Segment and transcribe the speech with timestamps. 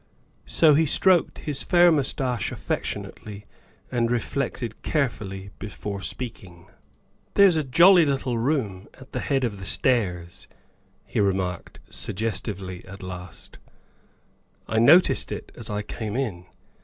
[0.47, 3.45] So he stroked his fair mus tache affectionately
[3.91, 6.63] and reflected carefully before speaking.
[6.63, 10.47] 102 THE WIFE OF" There's a jolly little room at the head of the stairs,"
[11.05, 13.59] he remarked suggestively at last;"
[14.67, 16.47] I noticed it as I came in.